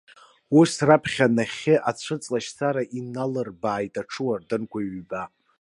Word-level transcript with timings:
Ус, 0.59 0.71
раԥхьа 0.87 1.27
нахьхьи 1.35 1.75
ацәыҵлашьцара 1.89 2.83
иналырбааит 2.97 3.93
аҽыуардынқәа 4.01 4.79
ҩба. 4.99 5.23